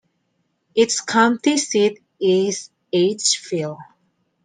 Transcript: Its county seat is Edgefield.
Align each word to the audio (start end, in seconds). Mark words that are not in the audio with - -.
Its 0.73 0.99
county 0.99 1.59
seat 1.59 2.01
is 2.19 2.71
Edgefield. 2.91 3.77